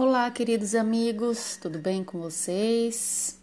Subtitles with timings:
[0.00, 3.36] Olá, queridos amigos, tudo bem com vocês?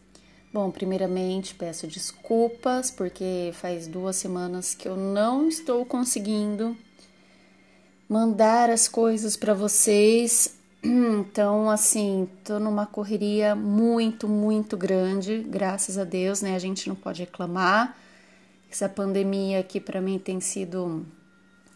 [0.53, 6.73] Bom, primeiramente peço desculpas porque faz duas semanas que eu não estou conseguindo
[8.07, 10.57] mandar as coisas para vocês.
[10.81, 16.55] Então, assim, tô numa correria muito, muito grande, graças a Deus, né?
[16.55, 17.97] A gente não pode reclamar.
[18.71, 21.05] Essa pandemia aqui para mim tem sido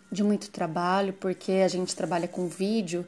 [0.09, 3.05] de muito trabalho, porque a gente trabalha com vídeo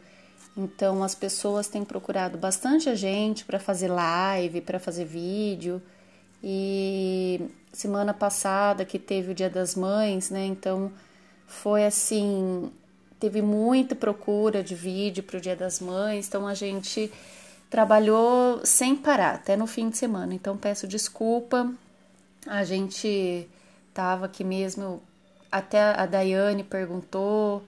[0.55, 5.81] então as pessoas têm procurado bastante a gente para fazer live, para fazer vídeo.
[6.43, 7.39] E
[7.71, 10.45] semana passada que teve o Dia das Mães, né?
[10.45, 10.91] Então
[11.47, 12.71] foi assim,
[13.19, 16.27] teve muita procura de vídeo para o Dia das Mães.
[16.27, 17.11] Então a gente
[17.69, 20.33] trabalhou sem parar, até no fim de semana.
[20.33, 21.71] Então peço desculpa.
[22.47, 23.47] A gente
[23.93, 25.01] tava aqui mesmo,
[25.51, 27.63] até a Daiane perguntou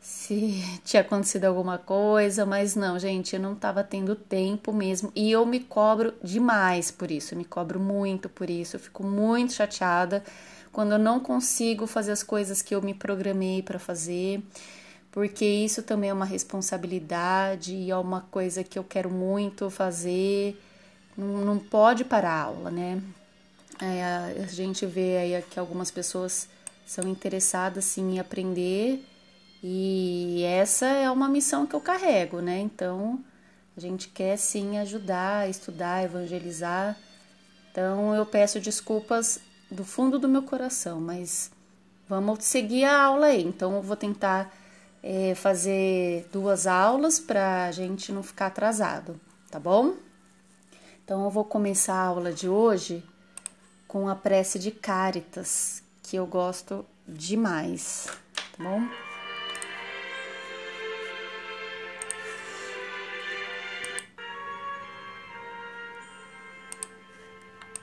[0.00, 5.30] se tinha acontecido alguma coisa, mas não, gente, eu não estava tendo tempo mesmo e
[5.30, 9.52] eu me cobro demais por isso, eu me cobro muito por isso, eu fico muito
[9.52, 10.24] chateada
[10.72, 14.40] quando eu não consigo fazer as coisas que eu me programei para fazer,
[15.10, 20.60] porque isso também é uma responsabilidade e é uma coisa que eu quero muito fazer,
[21.16, 23.02] não, não pode parar a aula, né?
[23.82, 24.04] É,
[24.44, 26.48] a gente vê aí que algumas pessoas
[26.86, 29.02] são interessadas sim em aprender
[29.62, 32.58] e essa é uma missão que eu carrego, né?
[32.58, 33.22] Então,
[33.76, 36.96] a gente quer sim ajudar, estudar, evangelizar.
[37.70, 39.38] Então, eu peço desculpas
[39.70, 41.50] do fundo do meu coração, mas
[42.08, 43.42] vamos seguir a aula aí.
[43.42, 44.50] Então, eu vou tentar
[45.02, 49.94] é, fazer duas aulas para a gente não ficar atrasado, tá bom?
[51.04, 53.04] Então, eu vou começar a aula de hoje
[53.86, 58.06] com a prece de Caritas, que eu gosto demais,
[58.56, 59.09] tá bom?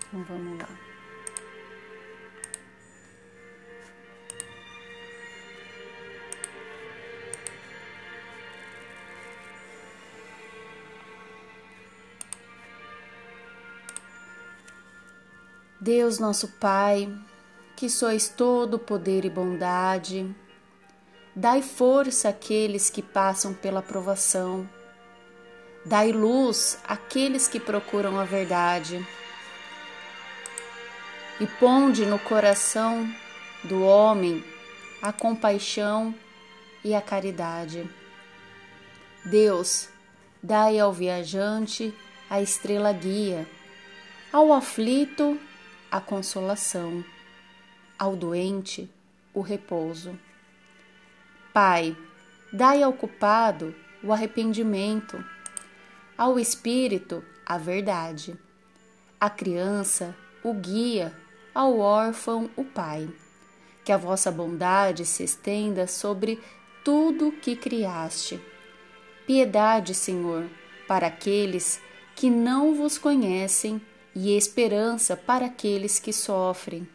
[0.08, 0.70] Então vamos lá.
[15.80, 17.14] Deus nosso Pai,
[17.76, 20.34] que sois todo poder e bondade,
[21.36, 24.68] dai força àqueles que passam pela provação,
[25.86, 29.06] dai luz àqueles que procuram a verdade
[31.40, 33.08] e ponde no coração
[33.64, 34.44] do homem
[35.02, 36.14] a compaixão
[36.84, 37.88] e a caridade.
[39.24, 39.90] Deus,
[40.42, 41.94] dai ao viajante
[42.30, 43.48] a estrela guia,
[44.32, 45.40] ao aflito
[45.92, 47.04] a consolação,
[48.00, 48.90] ao doente
[49.34, 50.18] o repouso.
[51.54, 51.96] Pai,
[52.52, 55.24] dai ao culpado o arrependimento,
[56.18, 58.36] ao espírito a verdade,
[59.20, 61.14] à criança o guia
[61.58, 63.10] ao órfão o Pai.
[63.84, 66.40] Que a vossa bondade se estenda sobre
[66.86, 68.40] tudo que criaste.
[69.26, 70.48] Piedade, Senhor,
[70.88, 71.82] para aqueles
[72.16, 73.82] que não vos conhecem
[74.14, 76.88] e esperança para aqueles que sofrem.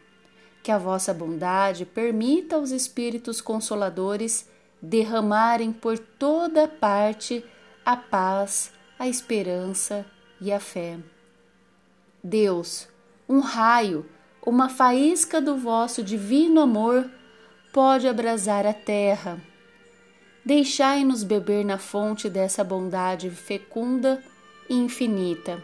[0.62, 4.48] Que a vossa bondade permita aos Espíritos Consoladores
[4.80, 7.44] derramarem por toda parte
[7.84, 10.06] a paz, a esperança
[10.40, 11.00] e a fé.
[12.22, 12.86] Deus,
[13.28, 14.06] um raio
[14.44, 17.08] uma faísca do vosso divino amor
[17.72, 19.40] pode abrasar a terra.
[20.44, 24.22] Deixai-nos beber na fonte dessa bondade fecunda
[24.68, 25.62] e infinita,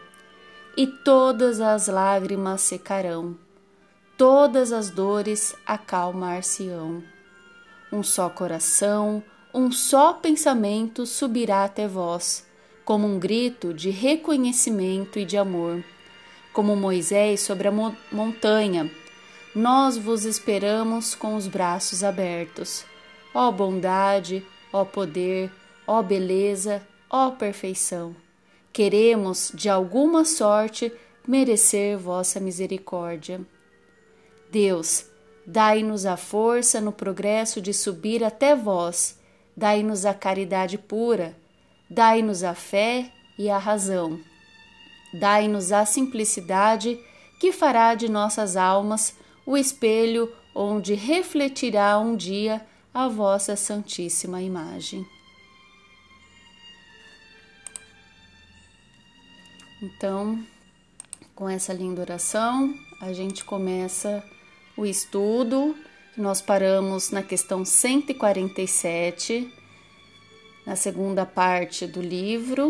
[0.77, 3.37] e todas as lágrimas secarão,
[4.17, 7.03] todas as dores acalmar-se-ão.
[7.91, 9.21] Um só coração,
[9.53, 12.47] um só pensamento subirá até vós,
[12.85, 15.83] como um grito de reconhecimento e de amor
[16.59, 17.71] como Moisés sobre a
[18.11, 18.91] montanha.
[19.55, 22.83] Nós vos esperamos com os braços abertos.
[23.33, 25.49] Ó bondade, ó poder,
[25.87, 28.13] ó beleza, ó perfeição.
[28.73, 30.91] Queremos, de alguma sorte,
[31.25, 33.39] merecer vossa misericórdia.
[34.51, 35.05] Deus,
[35.47, 39.17] dai-nos a força no progresso de subir até vós,
[39.55, 41.37] dai-nos a caridade pura,
[41.89, 44.19] dai-nos a fé e a razão
[45.13, 46.99] Dai-nos a simplicidade
[47.39, 49.15] que fará de nossas almas
[49.45, 55.05] o espelho onde refletirá um dia a vossa Santíssima imagem.
[59.81, 60.43] Então,
[61.33, 64.21] com essa linda oração, a gente começa
[64.75, 65.75] o estudo.
[66.17, 69.49] Nós paramos na questão 147,
[70.65, 72.69] na segunda parte do livro,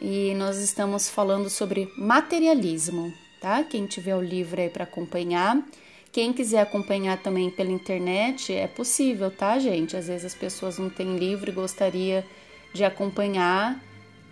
[0.00, 3.64] e nós estamos falando sobre materialismo, tá?
[3.64, 5.62] Quem tiver o livro aí para acompanhar.
[6.10, 9.96] Quem quiser acompanhar também pela internet, é possível, tá, gente?
[9.96, 12.24] Às vezes as pessoas não têm livro e gostaria
[12.72, 13.78] de acompanhar,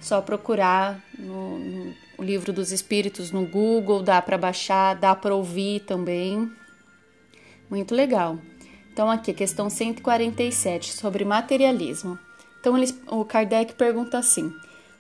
[0.00, 5.34] só procurar no, no o livro dos espíritos no Google, dá para baixar, dá para
[5.34, 6.50] ouvir também.
[7.68, 8.38] Muito legal.
[8.92, 12.18] Então, aqui, questão 147, sobre materialismo.
[12.58, 12.74] Então,
[13.08, 14.50] o Kardec pergunta assim: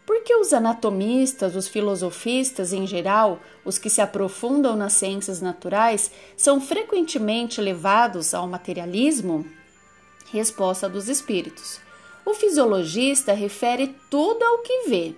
[0.06, 6.12] por que os anatomistas, os filosofistas em geral, os que se aprofundam nas ciências naturais,
[6.36, 9.44] são frequentemente levados ao materialismo?
[10.30, 11.80] Resposta dos espíritos.
[12.24, 15.14] O fisiologista refere tudo ao que vê.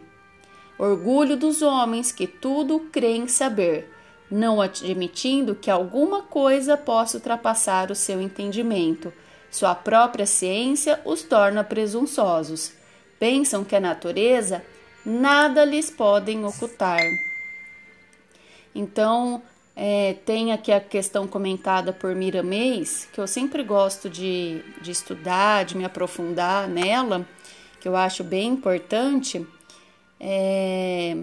[0.79, 3.93] Orgulho dos homens que tudo creem saber,
[4.31, 9.13] não admitindo que alguma coisa possa ultrapassar o seu entendimento.
[9.51, 12.73] Sua própria ciência os torna presunçosos.
[13.19, 14.63] Pensam que a natureza
[15.09, 17.01] nada lhes podem ocultar.
[18.75, 19.43] Então,
[19.75, 25.65] é, tem aqui a questão comentada por Miramês, que eu sempre gosto de, de estudar,
[25.65, 27.27] de me aprofundar nela,
[27.81, 29.47] que eu acho bem importante.
[30.21, 31.17] É,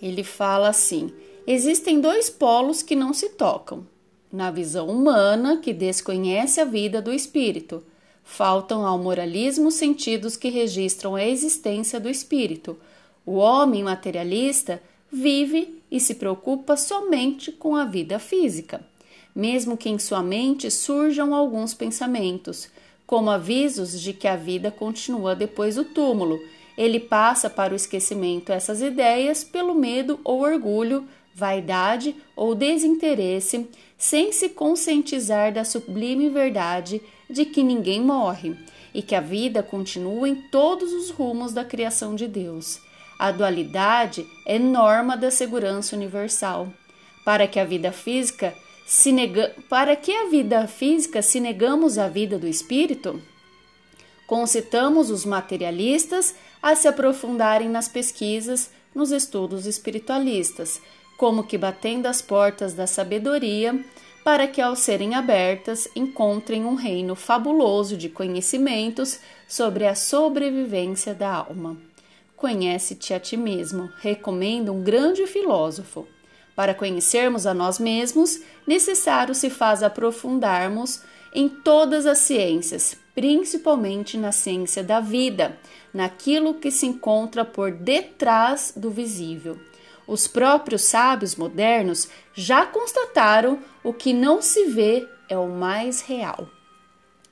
[0.00, 1.12] ele fala assim:
[1.46, 3.86] Existem dois polos que não se tocam.
[4.32, 7.84] Na visão humana, que desconhece a vida do espírito,
[8.32, 12.78] faltam ao moralismo sentidos que registram a existência do espírito.
[13.26, 14.82] O homem materialista
[15.12, 18.80] vive e se preocupa somente com a vida física,
[19.36, 22.70] mesmo que em sua mente surjam alguns pensamentos,
[23.06, 26.40] como avisos de que a vida continua depois do túmulo.
[26.76, 34.32] Ele passa para o esquecimento essas ideias pelo medo ou orgulho vaidade ou desinteresse, sem
[34.32, 37.00] se conscientizar da sublime verdade
[37.32, 38.54] de que ninguém morre
[38.94, 42.80] e que a vida continua em todos os rumos da criação de Deus.
[43.18, 46.72] A dualidade é norma da segurança universal.
[47.24, 48.54] Para que a vida física
[48.86, 49.54] se nega...
[49.68, 53.22] para que a vida física se negamos a vida do espírito?
[54.26, 60.80] Concitamos os materialistas a se aprofundarem nas pesquisas, nos estudos espiritualistas,
[61.16, 63.84] como que batendo as portas da sabedoria,
[64.24, 71.32] para que, ao serem abertas, encontrem um reino fabuloso de conhecimentos sobre a sobrevivência da
[71.34, 71.76] alma.
[72.36, 76.06] Conhece-te a ti mesmo, recomenda um grande filósofo.
[76.54, 81.02] Para conhecermos a nós mesmos, necessário se faz aprofundarmos
[81.34, 85.58] em todas as ciências, principalmente na ciência da vida,
[85.92, 89.58] naquilo que se encontra por detrás do visível
[90.06, 96.48] os próprios sábios modernos já constataram o que não se vê é o mais real.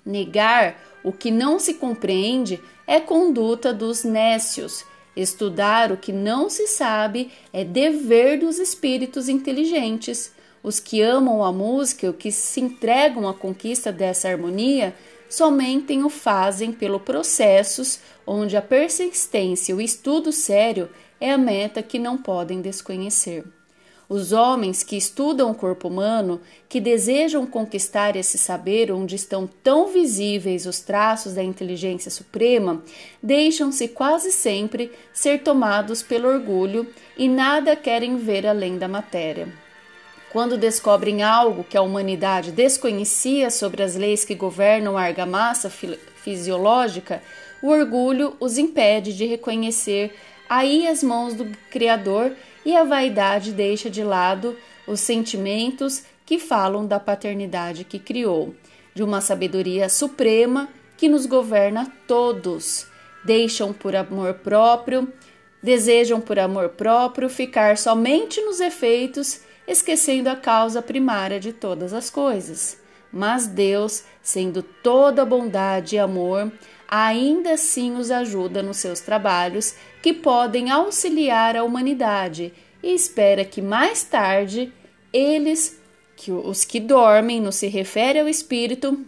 [0.04, 4.84] Negar o que não se compreende é conduta dos nécios.
[5.14, 10.32] Estudar o que não se sabe é dever dos espíritos inteligentes.
[10.62, 14.94] Os que amam a música e que se entregam à conquista dessa harmonia
[15.28, 20.90] somente o fazem pelo processos onde a persistência e o estudo sério
[21.20, 23.44] é a meta que não podem desconhecer.
[24.08, 29.86] Os homens que estudam o corpo humano, que desejam conquistar esse saber onde estão tão
[29.86, 32.82] visíveis os traços da inteligência suprema,
[33.22, 39.48] deixam-se quase sempre ser tomados pelo orgulho e nada querem ver além da matéria.
[40.32, 47.22] Quando descobrem algo que a humanidade desconhecia sobre as leis que governam a argamassa fisiológica,
[47.62, 50.14] o orgulho os impede de reconhecer
[50.50, 52.32] aí as mãos do Criador
[52.66, 58.52] e a vaidade deixa de lado os sentimentos que falam da paternidade que criou,
[58.92, 62.88] de uma sabedoria suprema que nos governa todos.
[63.24, 65.12] Deixam por amor próprio,
[65.62, 72.10] desejam por amor próprio ficar somente nos efeitos, esquecendo a causa primária de todas as
[72.10, 72.76] coisas.
[73.12, 76.50] Mas Deus, sendo toda bondade e amor,
[76.90, 83.62] ainda assim os ajuda nos seus trabalhos que podem auxiliar a humanidade e espera que
[83.62, 84.72] mais tarde
[85.12, 85.80] eles,
[86.16, 89.04] que os que dormem, no se refere ao espírito,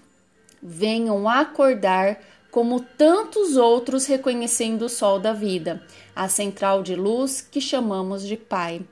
[0.62, 2.20] venham acordar
[2.52, 5.82] como tantos outros reconhecendo o sol da vida,
[6.14, 8.82] a central de luz que chamamos de Pai.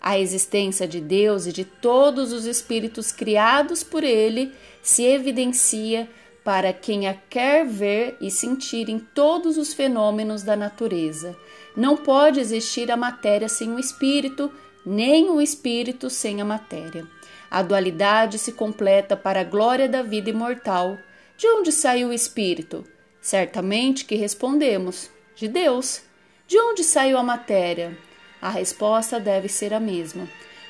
[0.00, 6.08] A existência de Deus e de todos os espíritos criados por ele se evidencia
[6.48, 11.36] para quem a quer ver e sentir em todos os fenômenos da natureza.
[11.76, 14.50] Não pode existir a matéria sem o espírito,
[14.82, 17.06] nem o espírito sem a matéria.
[17.50, 20.96] A dualidade se completa para a glória da vida imortal.
[21.36, 22.82] De onde saiu o espírito?
[23.20, 26.00] Certamente que respondemos: de Deus.
[26.46, 27.94] De onde saiu a matéria?
[28.40, 30.26] A resposta deve ser a mesma.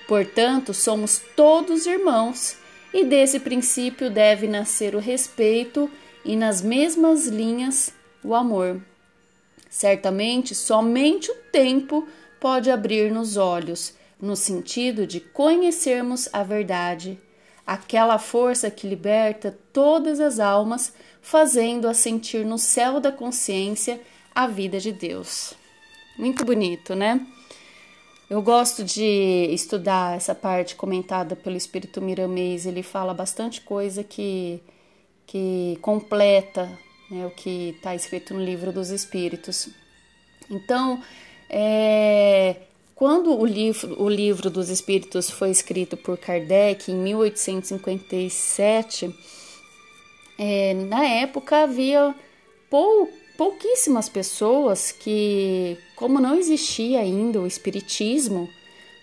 [0.08, 2.56] Portanto, somos todos irmãos,
[2.92, 5.90] e desse princípio deve nascer o respeito
[6.25, 7.92] e, nas mesmas linhas,
[8.25, 8.80] o amor.
[9.68, 12.09] Certamente, somente o tempo
[12.40, 17.18] pode abrir-nos olhos, no sentido de conhecermos a verdade,
[17.66, 24.00] aquela força que liberta todas as almas, fazendo-a sentir no céu da consciência
[24.35, 25.54] a vida de Deus.
[26.16, 27.25] Muito bonito, né?
[28.30, 32.66] Eu gosto de estudar essa parte comentada pelo Espírito Miramês.
[32.66, 34.61] Ele fala bastante coisa que,
[35.26, 36.70] que completa
[37.11, 39.70] né, o que está escrito no livro dos Espíritos.
[40.50, 41.02] Então,
[41.49, 42.56] é,
[42.94, 49.11] quando o livro, o livro dos Espíritos foi escrito por Kardec em 1857,
[50.38, 52.14] é, na época havia
[52.68, 53.08] pou,
[53.38, 58.50] pouquíssimas pessoas que, como não existia ainda o Espiritismo,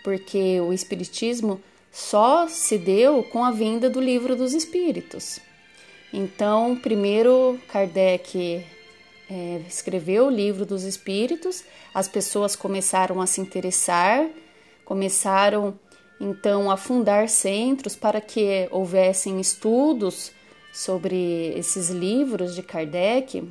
[0.03, 5.39] porque o Espiritismo só se deu com a vinda do livro dos Espíritos.
[6.11, 8.61] Então, primeiro Kardec
[9.31, 11.63] é, escreveu o livro dos Espíritos,
[11.93, 14.27] as pessoas começaram a se interessar,
[14.83, 15.79] começaram
[16.19, 20.33] então a fundar centros para que houvessem estudos
[20.73, 23.41] sobre esses livros de Kardec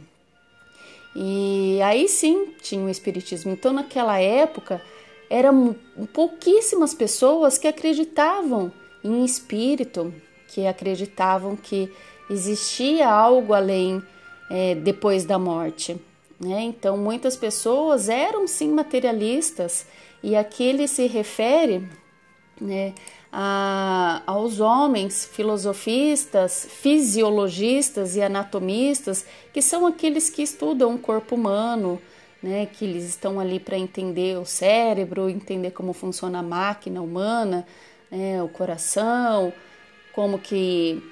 [1.14, 3.52] e aí sim tinha o Espiritismo.
[3.52, 4.82] Então, naquela época,
[5.30, 5.74] eram
[6.12, 10.12] pouquíssimas pessoas que acreditavam em espírito,
[10.48, 11.90] que acreditavam que
[12.28, 14.02] existia algo além
[14.50, 15.96] é, depois da morte.
[16.40, 16.62] Né?
[16.62, 19.86] Então, muitas pessoas eram sim materialistas,
[20.22, 21.86] e aqui ele se refere
[22.60, 22.94] né,
[23.36, 32.00] a, aos homens filosofistas, fisiologistas e anatomistas, que são aqueles que estudam o corpo humano,
[32.40, 37.66] né, que eles estão ali para entender o cérebro, entender como funciona a máquina humana,
[38.08, 39.52] né, o coração,
[40.12, 41.02] como que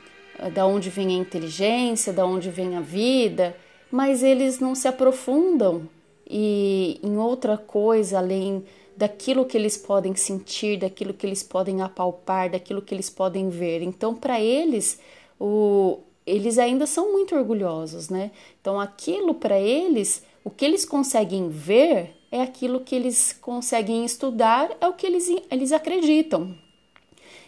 [0.55, 3.57] da onde vem a inteligência, da onde vem a vida,
[3.91, 5.89] mas eles não se aprofundam
[6.31, 8.65] e em outra coisa além
[8.97, 13.83] daquilo que eles podem sentir, daquilo que eles podem apalpar, daquilo que eles podem ver.
[13.83, 15.01] Então, para eles,
[15.39, 18.31] o, eles ainda são muito orgulhosos, né?
[18.61, 24.71] Então, aquilo para eles, o que eles conseguem ver é aquilo que eles conseguem estudar,
[24.81, 26.55] é o que eles, eles acreditam.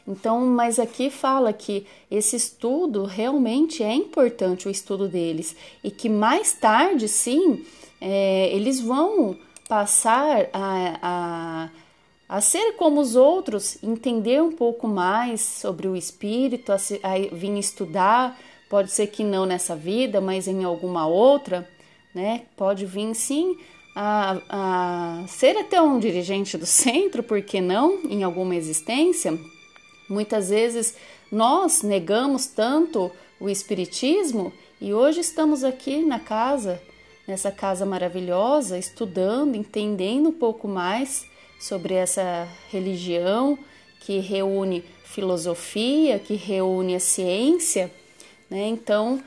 [0.07, 6.11] Então, mas aqui fala que esse estudo realmente é importante, o estudo deles, e que
[6.11, 7.65] mais tarde, sim,
[8.01, 11.71] é, eles vão passar a, a,
[12.29, 17.59] a ser como os outros, entender um pouco mais sobre o espírito, a, a vir
[17.59, 21.69] estudar, pode ser que não nessa vida, mas em alguma outra,
[22.15, 22.43] né?
[22.57, 23.57] Pode vir sim
[23.95, 29.39] a, a ser até um dirigente do centro, por que não, em alguma existência.
[30.09, 30.97] Muitas vezes
[31.31, 36.81] nós negamos tanto o espiritismo e hoje estamos aqui na casa
[37.27, 41.27] nessa casa maravilhosa, estudando, entendendo um pouco mais
[41.59, 43.59] sobre essa religião
[44.01, 47.91] que reúne filosofia, que reúne a ciência,
[48.51, 48.67] né?
[48.67, 49.23] Então,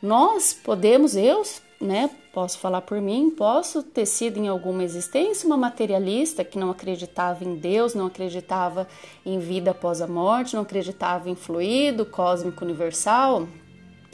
[0.00, 1.42] nós podemos, eu,
[1.80, 6.70] né, posso falar por mim, posso ter sido em alguma existência uma materialista que não
[6.70, 8.86] acreditava em Deus, não acreditava
[9.24, 13.48] em vida após a morte, não acreditava em fluido cósmico universal,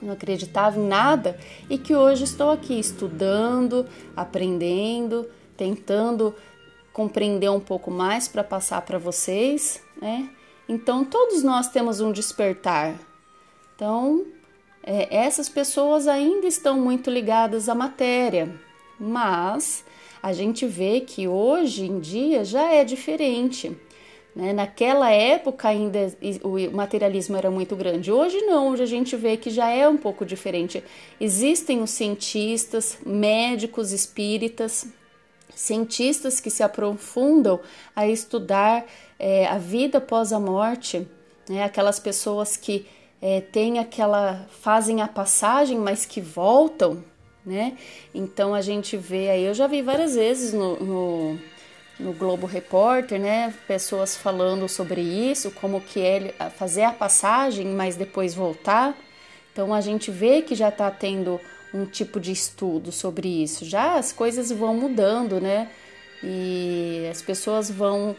[0.03, 1.39] não acreditava em nada
[1.69, 6.35] e que hoje estou aqui estudando, aprendendo, tentando
[6.93, 10.29] compreender um pouco mais para passar para vocês, né?
[10.69, 12.95] Então todos nós temos um despertar.
[13.75, 14.27] Então
[14.83, 18.55] é, essas pessoas ainda estão muito ligadas à matéria,
[18.99, 19.85] mas
[20.23, 23.77] a gente vê que hoje em dia já é diferente.
[24.35, 24.53] Né?
[24.53, 28.13] Naquela época ainda o materialismo era muito grande.
[28.13, 30.83] Hoje não, hoje a gente vê que já é um pouco diferente.
[31.21, 34.87] Existem os cientistas, médicos espíritas,
[35.55, 37.61] cientistas que se aprofundam
[37.95, 38.87] a estudar
[39.19, 41.07] é, a vida após a morte,
[41.49, 41.65] né?
[41.65, 42.87] aquelas pessoas que
[43.21, 47.05] é, têm aquela fazem a passagem, mas que voltam,
[47.45, 47.77] né?
[48.15, 51.39] Então a gente vê aí, eu já vi várias vezes no, no
[52.01, 57.97] no Globo Repórter, né, pessoas falando sobre isso, como que é fazer a passagem, mas
[57.97, 58.97] depois voltar.
[59.53, 61.41] Então a gente vê que já está tendo
[61.73, 63.65] um tipo de estudo sobre isso.
[63.65, 65.71] Já as coisas vão mudando, né?
[66.23, 68.17] E as pessoas vão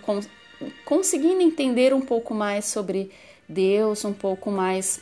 [0.85, 3.11] conseguindo entender um pouco mais sobre
[3.47, 5.01] Deus, um pouco mais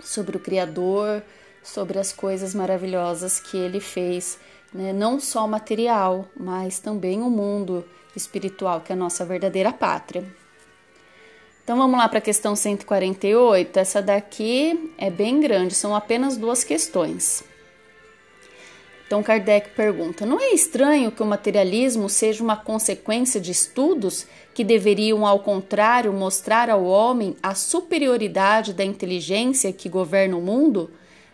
[0.00, 1.22] sobre o Criador,
[1.62, 4.38] sobre as coisas maravilhosas que Ele fez
[4.72, 4.92] né?
[4.92, 10.24] não só material, mas também o mundo espiritual, que é a nossa verdadeira pátria.
[11.64, 13.78] Então vamos lá para a questão 148.
[13.78, 17.44] Essa daqui é bem grande, são apenas duas questões.
[19.06, 24.64] Então Kardec pergunta: Não é estranho que o materialismo seja uma consequência de estudos que
[24.64, 30.90] deveriam, ao contrário, mostrar ao homem a superioridade da inteligência que governa o mundo?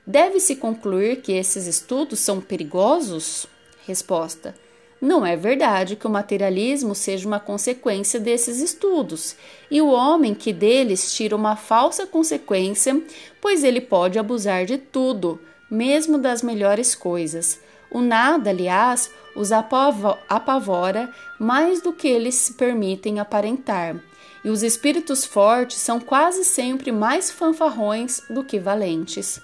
[0.06, 3.46] Deve-se concluir que esses estudos são perigosos?
[3.86, 4.54] Resposta:
[5.00, 9.36] Não é verdade que o materialismo seja uma consequência desses estudos,
[9.70, 13.00] e o homem que deles tira uma falsa consequência,
[13.40, 15.40] pois ele pode abusar de tudo,
[15.70, 17.60] mesmo das melhores coisas.
[17.90, 23.96] O nada, aliás, os apavora mais do que eles se permitem aparentar.
[24.44, 29.40] E os espíritos fortes são quase sempre mais fanfarrões do que valentes.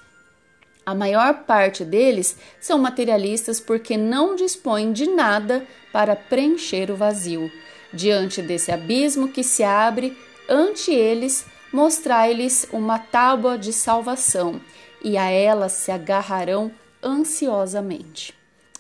[0.87, 7.51] A maior parte deles são materialistas porque não dispõem de nada para preencher o vazio.
[7.93, 10.17] Diante desse abismo que se abre
[10.49, 14.61] ante eles, mostrai-lhes uma tábua de salvação,
[15.03, 16.71] e a ela se agarrarão
[17.03, 18.35] ansiosamente.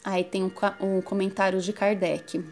[0.05, 2.45] Aí tem um, um comentário de Kardec.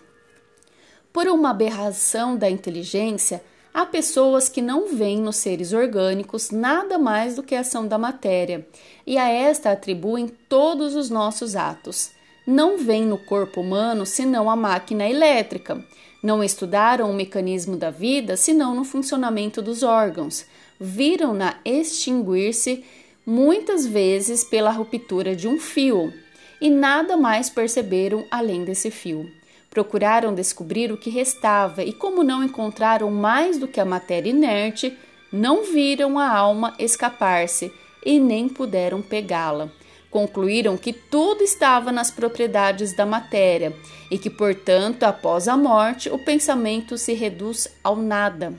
[1.12, 3.44] Por uma aberração da inteligência,
[3.74, 7.96] Há pessoas que não veem nos seres orgânicos nada mais do que a ação da
[7.96, 8.66] matéria,
[9.06, 12.10] e a esta atribuem todos os nossos atos.
[12.46, 15.82] Não veem no corpo humano senão a máquina elétrica.
[16.22, 20.44] Não estudaram o mecanismo da vida senão no funcionamento dos órgãos.
[20.78, 22.84] Viram-na extinguir-se
[23.24, 26.12] muitas vezes pela ruptura de um fio,
[26.60, 29.30] e nada mais perceberam além desse fio.
[29.72, 34.94] Procuraram descobrir o que restava e, como não encontraram mais do que a matéria inerte,
[35.32, 37.72] não viram a alma escapar-se
[38.04, 39.70] e nem puderam pegá-la.
[40.10, 43.74] Concluíram que tudo estava nas propriedades da matéria
[44.10, 48.52] e que, portanto, após a morte, o pensamento se reduz ao nada.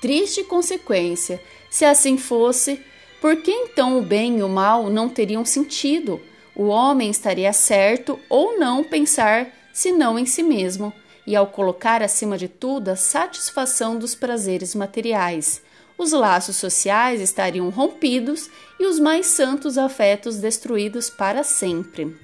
[0.00, 1.42] Triste consequência!
[1.68, 2.80] Se assim fosse,
[3.20, 6.20] por que então o bem e o mal não teriam sentido?
[6.54, 10.92] O homem estaria certo ou não pensar senão em si mesmo,
[11.26, 15.60] e ao colocar acima de tudo a satisfação dos prazeres materiais.
[15.98, 22.16] Os laços sociais estariam rompidos e os mais santos afetos destruídos para sempre.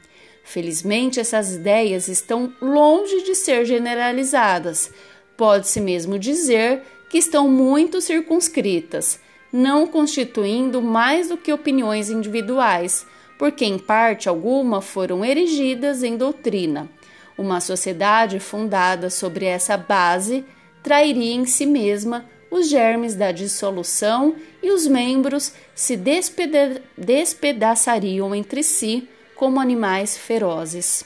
[0.44, 4.90] Felizmente, essas ideias estão longe de ser generalizadas.
[5.36, 9.18] Pode-se mesmo dizer que estão muito circunscritas,
[9.52, 13.06] não constituindo mais do que opiniões individuais,
[13.38, 16.88] porque em parte alguma foram erigidas em doutrina
[17.36, 20.44] uma sociedade fundada sobre essa base
[20.82, 28.62] trairia em si mesma os germes da dissolução e os membros se despeda despedaçariam entre
[28.62, 31.04] si como animais ferozes.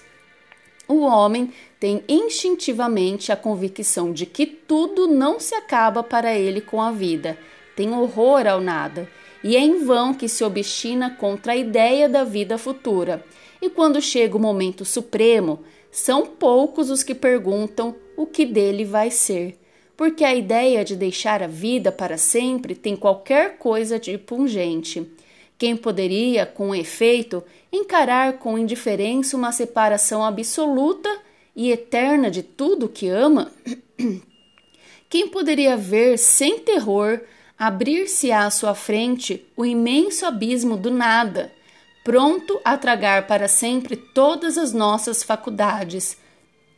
[0.89, 6.81] O homem tem instintivamente a convicção de que tudo não se acaba para ele com
[6.81, 7.39] a vida,
[7.77, 9.09] tem horror ao nada,
[9.43, 13.25] e é em vão que se obstina contra a ideia da vida futura.
[13.61, 15.61] E quando chega o momento supremo,
[15.95, 19.57] são poucos os que perguntam o que dele vai ser,
[19.97, 25.09] porque a ideia de deixar a vida para sempre tem qualquer coisa de pungente.
[25.57, 31.09] Quem poderia, com efeito, encarar com indiferença uma separação absoluta
[31.55, 33.53] e eterna de tudo que ama?
[35.09, 37.21] Quem poderia ver sem terror
[37.57, 41.53] abrir-se à sua frente o imenso abismo do nada?
[42.05, 46.17] Pronto a tragar para sempre todas as nossas faculdades,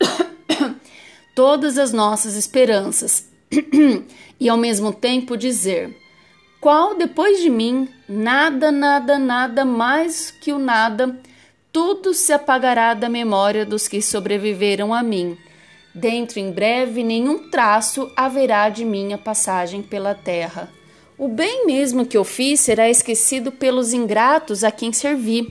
[1.35, 3.29] todas as nossas esperanças,
[4.39, 5.95] e ao mesmo tempo dizer:
[6.61, 11.21] Qual depois de mim, nada, nada, nada mais que o nada,
[11.77, 15.37] tudo se apagará da memória dos que sobreviveram a mim.
[15.95, 20.71] Dentro em breve, nenhum traço haverá de minha passagem pela terra.
[21.19, 25.51] O bem mesmo que eu fiz será esquecido pelos ingratos a quem servi,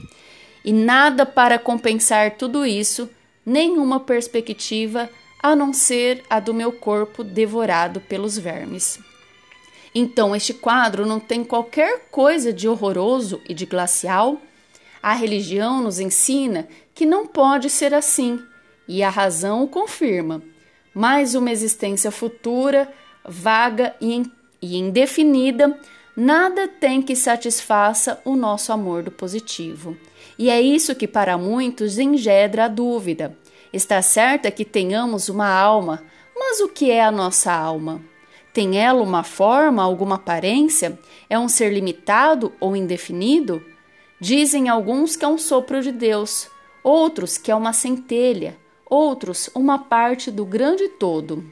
[0.64, 3.10] e nada para compensar tudo isso,
[3.44, 5.10] nenhuma perspectiva
[5.42, 8.98] a não ser a do meu corpo devorado pelos vermes.
[9.94, 14.40] Então, este quadro não tem qualquer coisa de horroroso e de glacial?
[15.02, 18.40] A religião nos ensina que não pode ser assim,
[18.86, 20.42] e a razão o confirma.
[20.94, 22.92] Mas uma existência futura,
[23.24, 24.12] vaga e
[24.60, 25.78] e indefinida,
[26.16, 29.96] nada tem que satisfaça o nosso amor do positivo.
[30.38, 33.36] E é isso que para muitos engendra a dúvida.
[33.72, 36.02] Está certa que tenhamos uma alma,
[36.34, 38.00] mas o que é a nossa alma?
[38.52, 40.98] Tem ela uma forma, alguma aparência?
[41.28, 43.62] É um ser limitado ou indefinido?
[44.18, 46.48] Dizem alguns que é um sopro de Deus,
[46.82, 48.56] outros que é uma centelha,
[48.88, 51.44] outros uma parte do grande todo,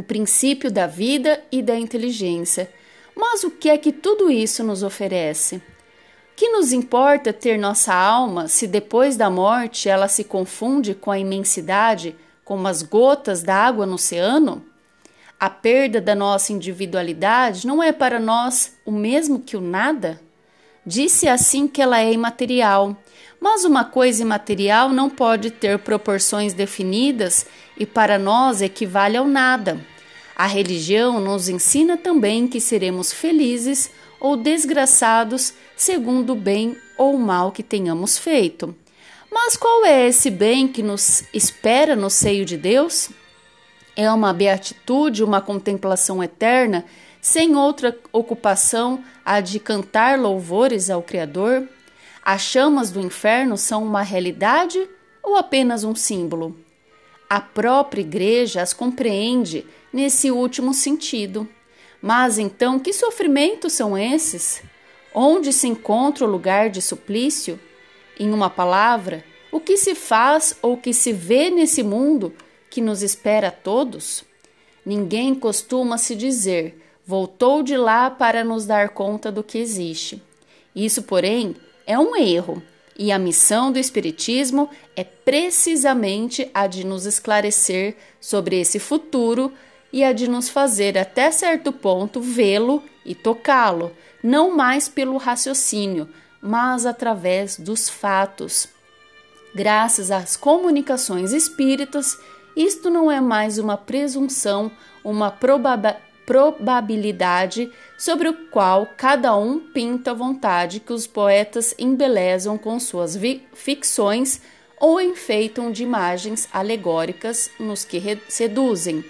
[0.00, 2.70] o princípio da vida e da inteligência.
[3.14, 5.60] Mas o que é que tudo isso nos oferece?
[6.34, 11.18] Que nos importa ter nossa alma se depois da morte ela se confunde com a
[11.18, 14.64] imensidade, como as gotas d'água no oceano?
[15.38, 20.18] A perda da nossa individualidade não é para nós o mesmo que o nada?
[20.86, 22.96] Disse assim que ela é imaterial,
[23.38, 29.78] mas uma coisa imaterial não pode ter proporções definidas e para nós equivale ao nada.
[30.40, 37.52] A religião nos ensina também que seremos felizes ou desgraçados segundo o bem ou mal
[37.52, 38.74] que tenhamos feito.
[39.30, 43.10] Mas qual é esse bem que nos espera no seio de Deus?
[43.94, 46.86] É uma beatitude, uma contemplação eterna,
[47.20, 51.68] sem outra ocupação a de cantar louvores ao Criador?
[52.24, 54.88] As chamas do inferno são uma realidade
[55.22, 56.56] ou apenas um símbolo?
[57.28, 61.48] A própria Igreja as compreende nesse último sentido.
[62.00, 64.62] Mas então, que sofrimentos são esses?
[65.14, 67.58] Onde se encontra o lugar de suplício?
[68.18, 72.34] Em uma palavra, o que se faz ou que se vê nesse mundo
[72.70, 74.24] que nos espera a todos?
[74.84, 80.22] Ninguém costuma se dizer, voltou de lá para nos dar conta do que existe.
[80.74, 82.62] Isso, porém, é um erro,
[82.96, 89.52] e a missão do Espiritismo é precisamente a de nos esclarecer sobre esse futuro
[89.92, 96.08] e a de nos fazer até certo ponto vê-lo e tocá-lo, não mais pelo raciocínio,
[96.40, 98.68] mas através dos fatos.
[99.54, 102.18] Graças às comunicações espíritas,
[102.56, 104.70] isto não é mais uma presunção,
[105.04, 112.56] uma probab probabilidade sobre o qual cada um pinta a vontade que os poetas embelezam
[112.56, 113.18] com suas
[113.52, 114.40] ficções
[114.78, 119.04] ou enfeitam de imagens alegóricas nos que seduzem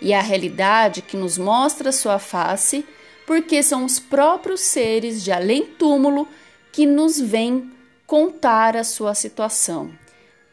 [0.00, 2.84] e a realidade que nos mostra sua face,
[3.26, 6.28] porque são os próprios seres de além-túmulo
[6.72, 7.72] que nos vêm
[8.06, 9.90] contar a sua situação,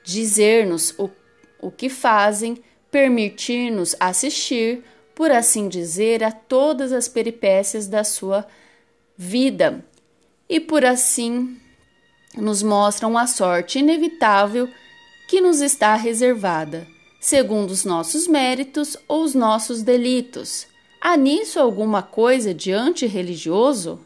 [0.03, 1.09] dizer-nos o,
[1.61, 8.47] o que fazem, permitir-nos assistir, por assim dizer, a todas as peripécias da sua
[9.15, 9.85] vida.
[10.49, 11.57] E por assim
[12.35, 14.67] nos mostram a sorte inevitável
[15.27, 16.87] que nos está reservada
[17.23, 20.67] segundo os nossos méritos ou os nossos delitos.
[20.99, 23.97] Há nisso alguma coisa de antirreligioso?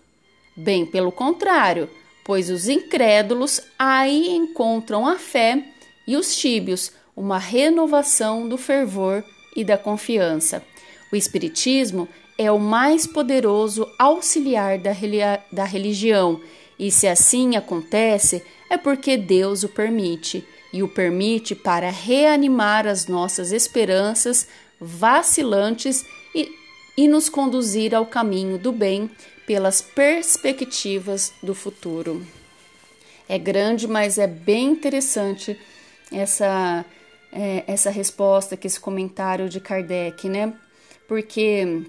[0.55, 1.89] Bem pelo contrário,
[2.23, 5.65] pois os incrédulos aí encontram a fé
[6.05, 9.23] e os tíbios uma renovação do fervor
[9.55, 10.61] e da confiança.
[11.11, 14.91] O Espiritismo é o mais poderoso auxiliar da,
[15.51, 16.39] da religião,
[16.77, 23.07] e se assim acontece, é porque Deus o permite e o permite para reanimar as
[23.07, 24.47] nossas esperanças
[24.79, 26.51] vacilantes e,
[26.95, 29.09] e nos conduzir ao caminho do bem
[29.45, 32.25] pelas perspectivas do futuro.
[33.29, 35.59] É grande, mas é bem interessante
[36.11, 36.85] essa,
[37.31, 40.53] é, essa resposta, que esse comentário de Kardec, né?
[41.07, 41.83] Porque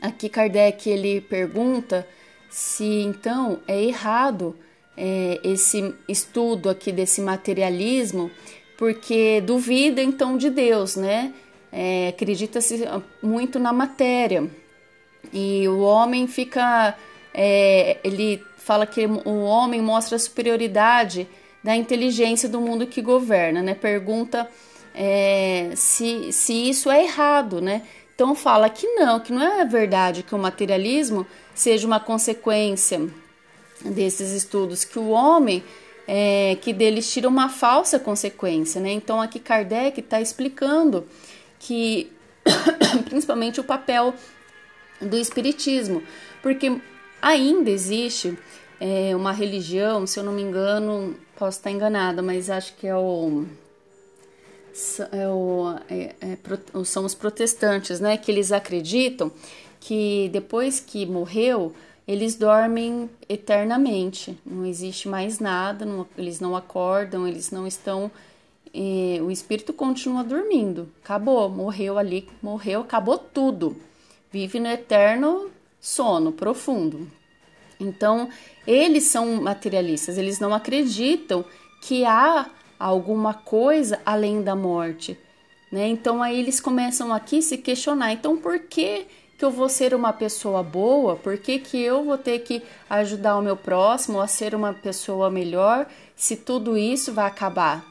[0.00, 2.06] aqui Kardec ele pergunta
[2.50, 4.56] se então é errado
[4.96, 8.30] é, esse estudo aqui desse materialismo,
[8.76, 11.32] porque duvida então de Deus, né?
[11.72, 12.84] É, Acredita-se
[13.22, 14.48] muito na matéria
[15.32, 16.96] e o homem fica,
[17.32, 21.26] é, ele fala que o homem mostra a superioridade
[21.62, 23.74] da inteligência do mundo que governa, né?
[23.74, 24.48] Pergunta
[24.94, 27.82] é, se, se isso é errado, né?
[28.14, 33.08] Então fala que não, que não é verdade que o materialismo seja uma consequência
[33.84, 35.62] desses estudos que o homem
[36.06, 38.92] é, que deles tira uma falsa consequência, né?
[38.92, 41.06] Então aqui Kardec está explicando
[41.58, 42.10] que
[43.08, 44.14] principalmente o papel
[45.00, 46.02] do espiritismo,
[46.42, 46.78] porque
[47.20, 48.38] ainda existe
[48.80, 52.94] é, uma religião, se eu não me engano, posso estar enganada, mas acho que é
[52.94, 53.44] o,
[55.10, 58.16] é o é, é, são os protestantes, né?
[58.16, 59.32] Que eles acreditam
[59.80, 61.74] que depois que morreu
[62.06, 68.10] eles dormem eternamente, não existe mais nada, não, eles não acordam, eles não estão.
[68.74, 73.76] Eh, o espírito continua dormindo, acabou, morreu ali, morreu, acabou tudo.
[74.30, 77.08] Vive no eterno sono profundo.
[77.78, 78.28] Então,
[78.66, 81.44] eles são materialistas, eles não acreditam
[81.80, 85.18] que há alguma coisa além da morte.
[85.70, 85.88] Né?
[85.88, 89.94] Então, aí eles começam aqui a se questionar: então, por que que eu vou ser
[89.94, 91.16] uma pessoa boa?
[91.16, 95.30] Por que, que eu vou ter que ajudar o meu próximo a ser uma pessoa
[95.30, 97.84] melhor se tudo isso vai acabar?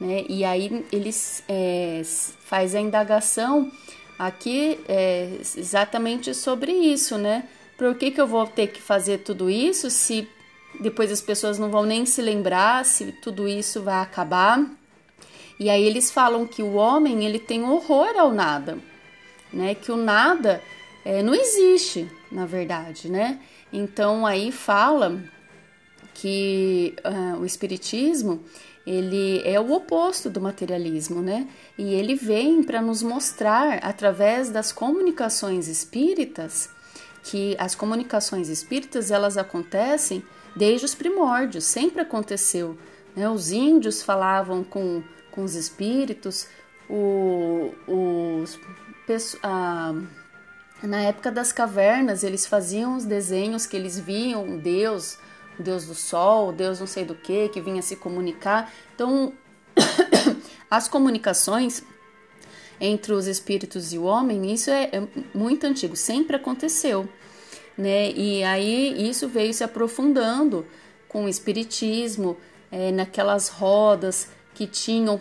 [0.00, 0.24] Né?
[0.28, 3.70] E aí eles é, faz a indagação
[4.18, 7.48] aqui é, exatamente sobre isso, né?
[7.78, 10.28] Por que, que eu vou ter que fazer tudo isso se
[10.80, 14.64] depois as pessoas não vão nem se lembrar se tudo isso vai acabar?
[15.58, 18.78] E aí eles falam que o homem ele tem horror ao nada,
[19.52, 19.74] né?
[19.74, 20.60] Que o nada
[21.04, 23.40] é, não existe, na verdade, né?
[23.72, 25.22] Então aí fala
[26.14, 28.44] que uh, o espiritismo
[28.86, 31.48] ele é o oposto do materialismo, né?
[31.78, 36.68] E ele vem para nos mostrar através das comunicações espíritas
[37.22, 40.22] que as comunicações espíritas elas acontecem
[40.56, 42.76] desde os primórdios, sempre aconteceu.
[43.14, 43.28] Né?
[43.28, 46.48] Os índios falavam com, com os espíritos,
[46.90, 48.58] o, os,
[49.42, 49.94] a,
[50.82, 55.18] na época das cavernas eles faziam os desenhos que eles viam Deus
[55.58, 58.72] o deus do sol, o deus não sei do que, que vinha se comunicar.
[58.94, 59.32] Então,
[60.70, 61.82] as comunicações
[62.80, 67.08] entre os espíritos e o homem, isso é, é muito antigo, sempre aconteceu,
[67.78, 68.10] né?
[68.10, 70.66] E aí isso veio se aprofundando
[71.08, 72.36] com o espiritismo,
[72.70, 75.20] é, naquelas rodas que tinham,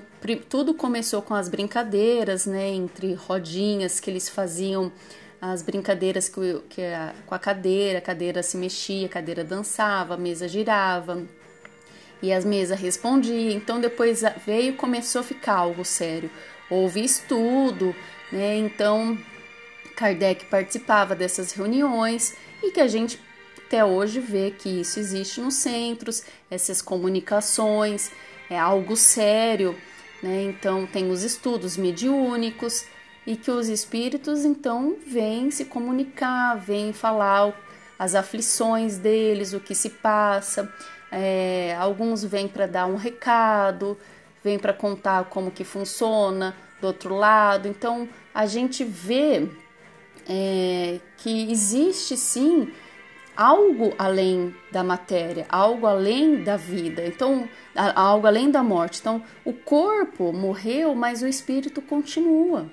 [0.49, 2.69] tudo começou com as brincadeiras, né?
[2.69, 4.91] Entre rodinhas que eles faziam
[5.41, 10.13] as brincadeiras que, que a, com a cadeira, a cadeira se mexia, a cadeira dançava,
[10.13, 11.23] a mesa girava
[12.21, 13.49] e as mesas respondiam.
[13.51, 16.29] Então depois veio começou a ficar algo sério.
[16.69, 17.95] Houve estudo,
[18.31, 18.57] né?
[18.57, 19.17] Então
[19.95, 23.19] Kardec participava dessas reuniões e que a gente
[23.65, 28.11] até hoje vê que isso existe nos centros, essas comunicações,
[28.51, 29.77] é algo sério,
[30.21, 30.43] né?
[30.43, 32.85] Então tem os estudos mediúnicos
[33.25, 37.53] e que os espíritos então vêm se comunicar, vêm falar
[37.97, 40.69] as aflições deles, o que se passa.
[41.09, 43.97] É, alguns vêm para dar um recado,
[44.43, 47.69] vêm para contar como que funciona do outro lado.
[47.69, 49.47] Então a gente vê
[50.27, 52.69] é, que existe sim
[53.41, 57.49] algo além da matéria, algo além da vida, então
[57.95, 58.99] algo além da morte.
[58.99, 62.71] Então o corpo morreu, mas o espírito continua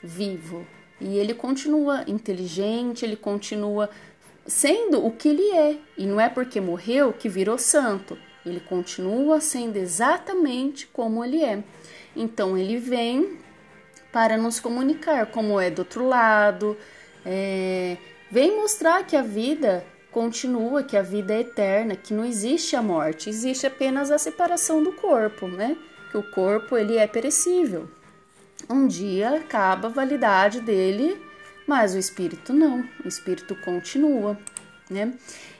[0.00, 0.64] vivo.
[1.00, 3.90] E ele continua inteligente, ele continua
[4.46, 5.78] sendo o que ele é.
[5.98, 8.16] E não é porque morreu que virou santo.
[8.46, 11.64] Ele continua sendo exatamente como ele é.
[12.14, 13.36] Então ele vem
[14.12, 16.76] para nos comunicar como é do outro lado,
[17.26, 17.96] é,
[18.30, 22.82] vem mostrar que a vida continua, que a vida é eterna, que não existe a
[22.82, 25.76] morte, existe apenas a separação do corpo, né?
[26.10, 27.86] Que o corpo ele é perecível
[28.68, 31.20] um dia acaba a validade dele,
[31.66, 34.38] mas o espírito não, o espírito continua,
[34.88, 35.14] né?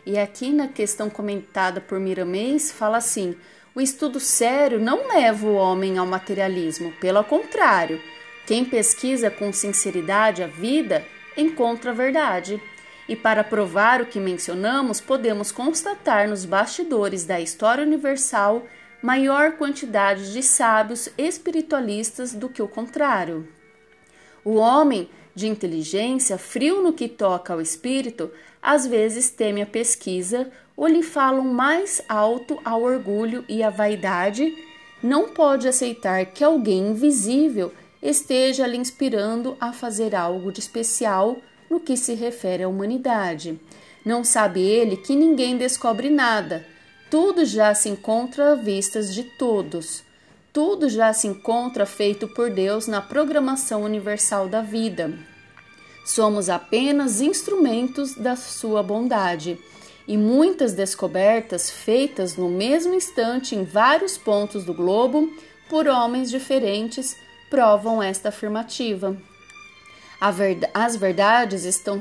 [0.06, 3.36] E aqui na questão comentada por Miramês fala assim:
[3.74, 8.00] o estudo sério não leva o homem ao materialismo, pelo contrário,
[8.46, 11.04] quem pesquisa com sinceridade a vida
[11.36, 12.60] encontra a verdade.
[13.08, 18.64] E para provar o que mencionamos, podemos constatar nos bastidores da história universal
[19.02, 23.46] maior quantidade de sábios espiritualistas do que o contrário.
[24.42, 28.30] O homem de inteligência, frio no que toca ao espírito,
[28.62, 34.56] às vezes teme a pesquisa ou lhe falam mais alto ao orgulho e à vaidade,
[35.02, 41.36] não pode aceitar que alguém invisível esteja lhe inspirando a fazer algo de especial
[41.74, 43.58] no que se refere à humanidade.
[44.04, 46.64] Não sabe ele que ninguém descobre nada,
[47.10, 50.04] tudo já se encontra à vistas de todos.
[50.52, 55.12] Tudo já se encontra feito por Deus na programação universal da vida.
[56.06, 59.58] Somos apenas instrumentos da sua bondade.
[60.06, 65.28] E muitas descobertas feitas no mesmo instante em vários pontos do globo
[65.68, 67.16] por homens diferentes
[67.50, 69.16] provam esta afirmativa.
[70.20, 72.00] As verdades estão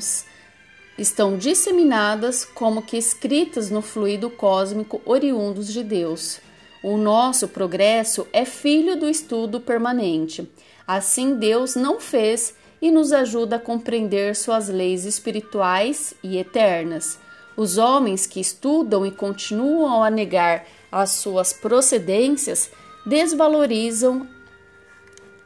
[0.97, 6.39] estão disseminadas como que escritas no fluido cósmico oriundos de Deus.
[6.83, 10.47] O nosso progresso é filho do estudo permanente.
[10.85, 17.17] Assim, Deus não fez e nos ajuda a compreender suas leis espirituais e eternas.
[17.55, 22.69] Os homens que estudam e continuam a negar as suas procedências
[23.05, 24.27] desvalorizam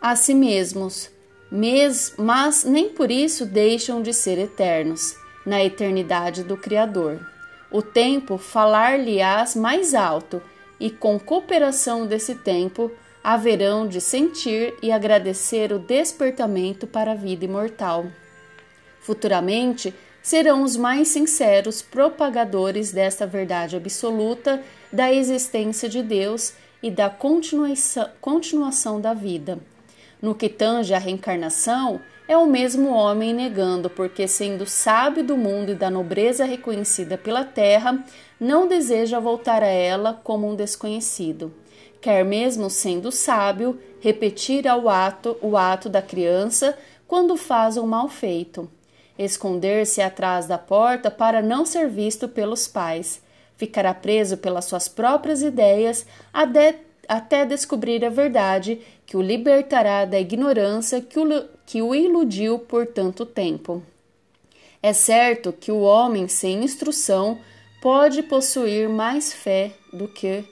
[0.01, 1.09] a si mesmos,
[2.17, 7.19] mas nem por isso deixam de ser eternos na eternidade do Criador.
[7.71, 10.41] O tempo falar-lhe-ás mais alto,
[10.79, 12.91] e com cooperação desse tempo
[13.23, 18.05] haverão de sentir e agradecer o despertamento para a vida imortal.
[19.01, 27.09] Futuramente, serão os mais sinceros propagadores desta verdade absoluta da existência de Deus e da
[27.09, 29.57] continuação, da vida.
[30.21, 35.71] No que tange à reencarnação, é o mesmo homem negando, porque, sendo sábio do mundo
[35.71, 38.03] e da nobreza reconhecida pela terra,
[38.39, 41.53] não deseja voltar a ela como um desconhecido.
[42.01, 46.77] Quer mesmo sendo sábio, repetir ao ato o ato da criança
[47.07, 48.69] quando faz um mal feito.
[49.17, 53.21] Esconder-se atrás da porta para não ser visto pelos pais.
[53.55, 61.01] Ficará preso pelas suas próprias ideias até descobrir a verdade que o libertará da ignorância
[61.01, 63.81] que o, que o iludiu por tanto tempo.
[64.83, 67.39] É certo que o homem sem instrução
[67.81, 70.43] pode possuir mais fé do que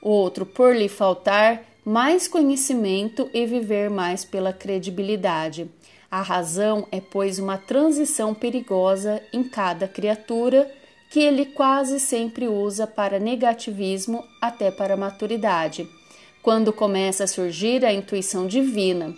[0.00, 5.68] o outro, por lhe faltar mais conhecimento e viver mais pela credibilidade.
[6.10, 10.70] A razão é, pois, uma transição perigosa em cada criatura
[11.10, 15.88] que ele quase sempre usa para negativismo até para maturidade,
[16.48, 19.14] quando começa a surgir a intuição divina.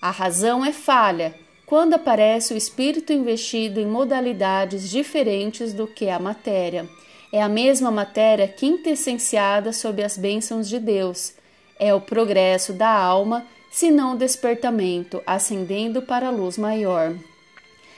[0.00, 1.34] A razão é falha
[1.66, 6.88] quando aparece o espírito investido em modalidades diferentes do que a matéria.
[7.30, 11.34] É a mesma matéria quintessenciada sob as bênçãos de Deus.
[11.78, 17.14] É o progresso da alma, se não o despertamento, ascendendo para a luz maior.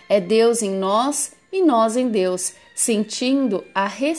[0.09, 4.16] É Deus em nós e nós em Deus, sentindo a, re...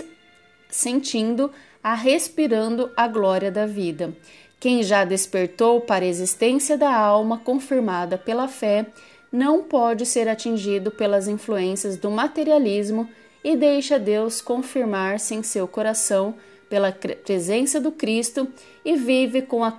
[0.69, 1.51] sentindo
[1.83, 4.13] a respirando a glória da vida.
[4.59, 8.87] Quem já despertou para a existência da alma confirmada pela fé
[9.31, 13.07] não pode ser atingido pelas influências do materialismo
[13.43, 16.35] e deixa Deus confirmar-se em seu coração
[16.69, 18.47] pela presença do Cristo
[18.83, 19.71] e vive com a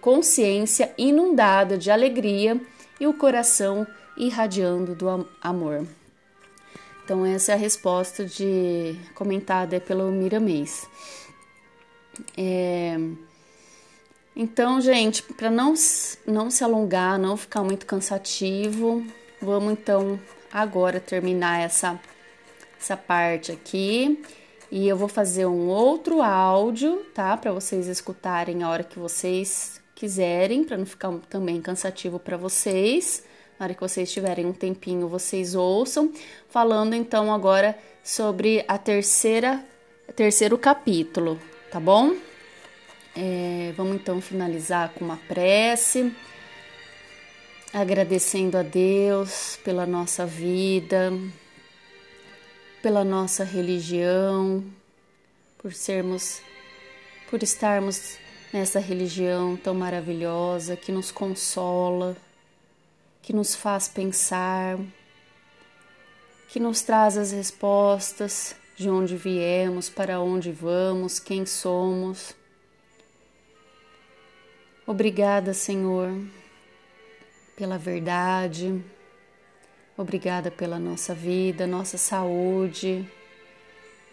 [0.00, 2.60] consciência inundada de alegria
[3.00, 5.86] e o coração irradiando do amor.
[7.06, 10.88] Então, essa é a resposta de comentada pelo Miramês.
[12.36, 12.96] É,
[14.34, 15.72] então, gente, para não,
[16.26, 19.06] não se alongar, não ficar muito cansativo,
[19.40, 20.18] vamos então
[20.52, 21.96] agora terminar essa,
[22.76, 24.20] essa parte aqui.
[24.68, 27.36] E eu vou fazer um outro áudio, tá?
[27.36, 33.22] Para vocês escutarem a hora que vocês quiserem, para não ficar também cansativo para vocês.
[33.58, 36.12] Na hora que vocês tiverem um tempinho, vocês ouçam.
[36.48, 39.64] Falando então agora sobre a terceira,
[40.14, 41.40] terceiro capítulo,
[41.70, 42.14] tá bom?
[43.16, 46.14] É, vamos então finalizar com uma prece,
[47.72, 51.10] agradecendo a Deus pela nossa vida,
[52.82, 54.62] pela nossa religião,
[55.56, 56.42] por sermos,
[57.30, 58.18] por estarmos
[58.52, 62.14] nessa religião tão maravilhosa que nos consola,
[63.26, 64.78] que nos faz pensar,
[66.48, 72.36] que nos traz as respostas de onde viemos, para onde vamos, quem somos.
[74.86, 76.16] Obrigada, Senhor,
[77.56, 78.80] pela verdade.
[79.96, 83.04] Obrigada pela nossa vida, nossa saúde.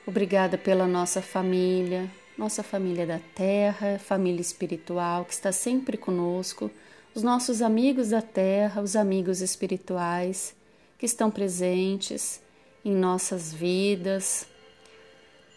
[0.07, 6.71] Obrigada pela nossa família, nossa família da terra, família espiritual que está sempre conosco,
[7.15, 10.55] os nossos amigos da terra, os amigos espirituais
[10.97, 12.41] que estão presentes
[12.83, 14.47] em nossas vidas,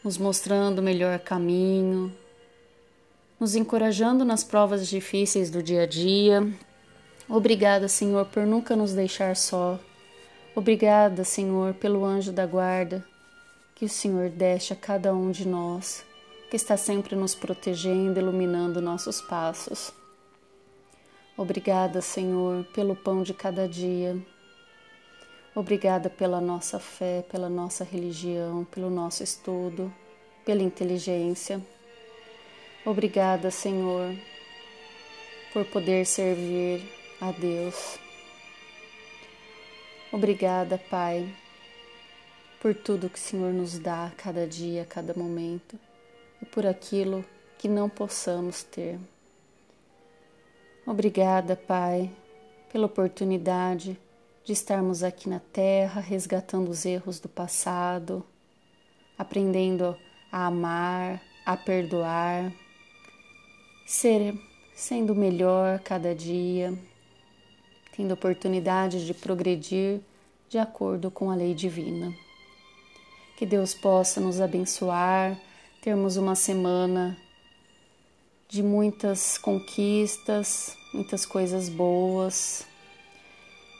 [0.05, 2.13] nos mostrando o melhor caminho,
[3.41, 6.47] nos encorajando nas provas difíceis do dia a dia.
[7.29, 9.79] Obrigada, Senhor, por nunca nos deixar só.
[10.55, 13.05] Obrigada, Senhor, pelo anjo da guarda
[13.75, 16.03] que o Senhor deste a cada um de nós,
[16.51, 19.93] que está sempre nos protegendo, iluminando nossos passos.
[21.37, 24.17] Obrigada, Senhor, pelo pão de cada dia.
[25.55, 29.93] Obrigada pela nossa fé, pela nossa religião, pelo nosso estudo,
[30.47, 31.61] pela inteligência.
[32.87, 34.17] Obrigada, Senhor,
[35.53, 37.99] por poder servir a Deus.
[40.11, 41.29] Obrigada, Pai,
[42.61, 45.79] por tudo que o Senhor nos dá a cada dia, a cada momento
[46.41, 47.23] e por aquilo
[47.59, 48.99] que não possamos ter.
[50.87, 52.09] Obrigada, Pai,
[52.73, 53.99] pela oportunidade
[54.45, 58.25] de estarmos aqui na Terra, resgatando os erros do passado,
[59.19, 59.97] aprendendo
[60.31, 62.53] a amar, a perdoar
[63.85, 64.33] ser
[64.77, 66.73] sendo melhor cada dia,
[67.97, 70.01] tendo oportunidade de progredir
[70.49, 72.15] de acordo com a lei divina.
[73.37, 75.37] Que Deus possa nos abençoar,
[75.83, 77.19] termos uma semana
[78.49, 82.65] de muitas conquistas, muitas coisas boas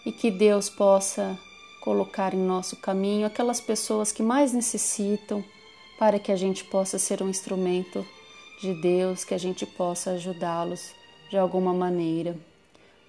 [0.05, 1.39] e que Deus possa
[1.81, 5.45] colocar em nosso caminho aquelas pessoas que mais necessitam,
[5.99, 8.05] para que a gente possa ser um instrumento
[8.61, 10.93] de Deus, que a gente possa ajudá-los
[11.31, 12.37] de alguma maneira.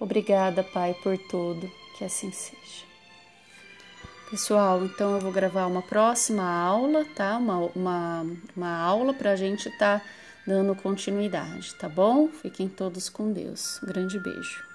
[0.00, 2.86] Obrigada, Pai, por tudo, que assim seja.
[4.30, 7.36] Pessoal, então eu vou gravar uma próxima aula, tá?
[7.36, 10.06] Uma, uma, uma aula para a gente estar tá
[10.48, 12.28] dando continuidade, tá bom?
[12.28, 13.78] Fiquem todos com Deus.
[13.84, 14.67] Grande beijo.